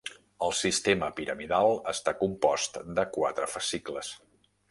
El 0.45 0.53
sistema 0.59 1.09
piramidal 1.19 1.75
està 1.93 2.15
compost 2.23 2.81
de 3.01 3.07
quatre 3.19 3.51
fascicles. 3.57 4.13